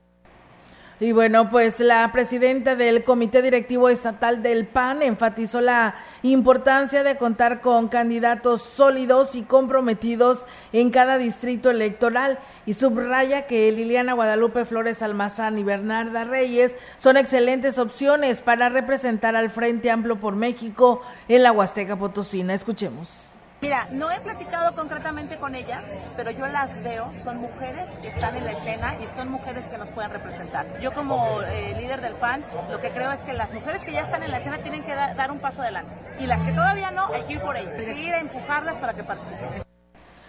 [1.03, 7.17] Y bueno, pues la presidenta del Comité Directivo Estatal del PAN enfatizó la importancia de
[7.17, 10.45] contar con candidatos sólidos y comprometidos
[10.75, 17.17] en cada distrito electoral y subraya que Liliana Guadalupe Flores Almazán y Bernarda Reyes son
[17.17, 22.53] excelentes opciones para representar al Frente Amplio por México en la Huasteca Potosina.
[22.53, 23.30] Escuchemos.
[23.61, 25.85] Mira, no he platicado concretamente con ellas,
[26.17, 29.77] pero yo las veo, son mujeres que están en la escena y son mujeres que
[29.77, 30.67] nos pueden representar.
[30.81, 34.01] Yo como eh, líder del PAN, lo que creo es que las mujeres que ya
[34.01, 35.95] están en la escena tienen que dar un paso adelante.
[36.19, 38.79] Y las que todavía no, hay que ir por ellas, hay que ir a empujarlas
[38.79, 39.70] para que participen.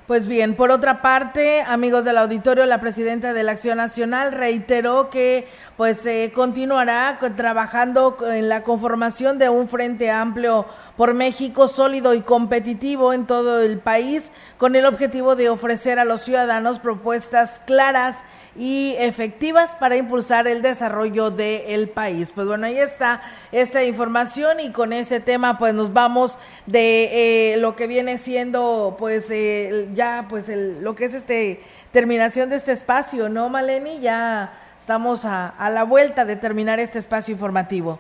[0.08, 5.12] Pues bien, por otra parte, amigos del auditorio, la presidenta de la Acción Nacional reiteró
[5.12, 5.48] que
[5.78, 10.66] pues se continuará trabajando en la conformación de un frente amplio
[10.98, 16.06] por México sólido y competitivo en todo el país con el objetivo de ofrecer a
[16.06, 18.18] los ciudadanos propuestas claras
[18.56, 22.32] y efectivas para impulsar el desarrollo del país.
[22.34, 23.22] Pues bueno, ahí está
[23.52, 28.96] esta información y con ese tema pues nos vamos de eh, lo que viene siendo
[29.00, 34.00] pues eh, ya pues el, lo que es este terminación de este espacio, ¿no, Maleni?
[34.00, 38.00] Ya estamos a, a la vuelta de terminar este espacio informativo.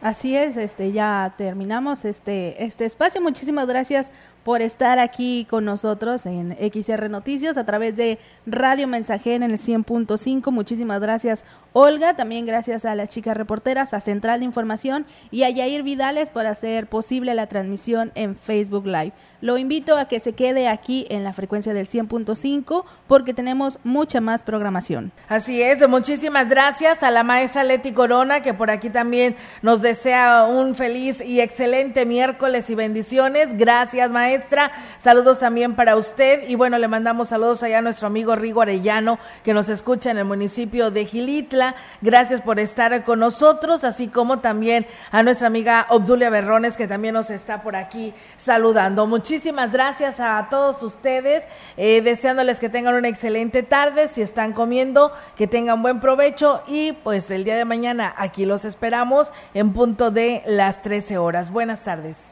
[0.00, 3.20] Así es, este ya terminamos este este espacio.
[3.20, 4.10] Muchísimas gracias
[4.44, 9.58] por estar aquí con nosotros en XR Noticias a través de Radio Mensajera en el
[9.58, 10.50] 100.5.
[10.50, 12.14] Muchísimas gracias, Olga.
[12.14, 16.46] También gracias a las chicas reporteras, a Central de Información y a Yair Vidales por
[16.46, 19.12] hacer posible la transmisión en Facebook Live.
[19.40, 24.20] Lo invito a que se quede aquí en la frecuencia del 100.5 porque tenemos mucha
[24.20, 25.12] más programación.
[25.28, 30.44] Así es, muchísimas gracias a la maestra Leti Corona que por aquí también nos desea
[30.44, 33.56] un feliz y excelente miércoles y bendiciones.
[33.56, 38.36] Gracias, maestra Saludos también para usted y bueno, le mandamos saludos allá a nuestro amigo
[38.36, 41.74] Rigo Arellano que nos escucha en el municipio de Gilitla.
[42.02, 47.14] Gracias por estar con nosotros, así como también a nuestra amiga Obdulia Berrones que también
[47.14, 49.08] nos está por aquí saludando.
[49.08, 51.42] Muchísimas gracias a todos ustedes,
[51.76, 56.92] eh, deseándoles que tengan una excelente tarde, si están comiendo, que tengan buen provecho y
[56.92, 61.50] pues el día de mañana aquí los esperamos en punto de las 13 horas.
[61.50, 62.31] Buenas tardes.